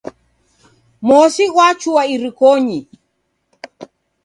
[1.07, 2.79] Mosi ghwachua irikonyi